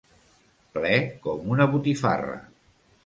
[0.77, 0.95] Ple
[1.27, 2.39] com una botifarra.